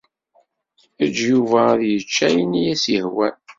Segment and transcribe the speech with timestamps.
[1.03, 3.35] Eǧǧ Yuba ad yečč ayen i as-yehwan.